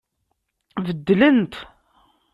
Beddlent. 0.85 1.53